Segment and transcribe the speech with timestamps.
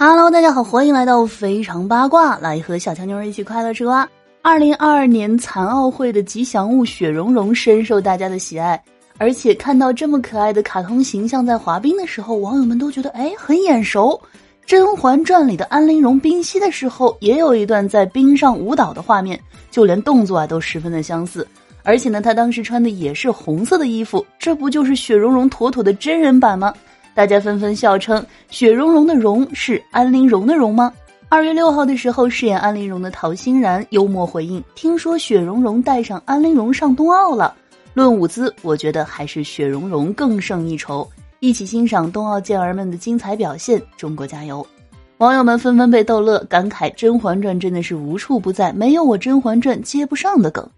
[0.00, 4.08] Hello，大家好，欢迎来到非常八卦，来和小强妞一起快乐吃瓜。
[4.42, 8.80] 二零二二年残奥会的吉祥物雪容融深受大家的喜爱，
[9.16, 14.10] 而且看到这么可爱的卡通形象在滑冰的时候，网友们都觉得哎很眼熟。
[14.64, 21.44] 《甄嬛传》里的安陵容冰嬉的时候，也有一段在冰上舞蹈的画面，就连动作啊都十分的相似。
[21.82, 26.72] 而且呢，她当时穿的也是红色的衣服，这不就是雪容融妥妥的真人版吗？
[27.18, 30.92] 大家纷纷笑称雪融融的融是安陵容的容吗？
[31.28, 37.52] 二月六号的时候，饰演安陵容的陶欣然幽默回应：“听说雪融融带上安陵容上冬奥了。
[37.92, 41.04] 论舞姿，我觉得还是雪融融更胜一筹。
[41.40, 44.64] 一起欣赏冬奥健儿们的精彩表现，中国加油！”
[45.18, 50.70] 网友们纷纷被逗乐，感慨《甄嬛传》真的是无处不在，没有我《甄嬛传》接不上的梗。